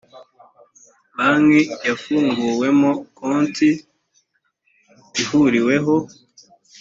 [1.15, 3.69] banki yafunguwemo konti
[5.21, 5.95] ihuriweho